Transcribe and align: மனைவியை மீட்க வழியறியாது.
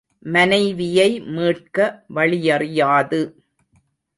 மனைவியை 0.25 1.19
மீட்க 1.27 1.77
வழியறியாது. 2.15 3.21